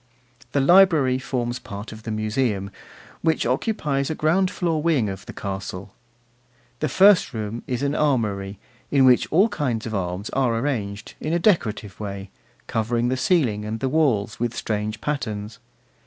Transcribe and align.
The 0.53 0.61
library 0.61 1.19
forms 1.19 1.59
part 1.59 1.91
of 1.91 2.01
the 2.01 2.09
Museum, 2.09 2.71
which 3.21 3.45
occupies 3.45 4.09
a 4.09 4.15
ground 4.15 4.49
floor 4.49 4.81
wing 4.81 5.09
of 5.09 5.27
the 5.27 5.31
castle. 5.31 5.93
The 6.79 6.89
first 6.89 7.35
room 7.35 7.61
is 7.67 7.83
an 7.83 7.93
armoury, 7.93 8.57
in 8.89 9.05
which 9.05 9.31
all 9.31 9.47
kinds 9.47 9.85
of 9.85 9.93
arms 9.93 10.31
are 10.31 10.57
arranged, 10.57 11.13
in 11.21 11.33
a 11.33 11.37
decorative 11.37 11.99
way, 11.99 12.31
covering 12.65 13.09
the 13.09 13.15
ceiling 13.15 13.63
and 13.63 13.79
the 13.79 13.89
walls 13.89 14.39
with 14.39 14.57
strange 14.57 15.01
patterns. 15.01 15.59